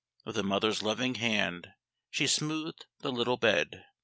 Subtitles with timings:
[0.25, 1.73] With a mother's loving hand
[2.09, 3.85] she smoothed the little bed.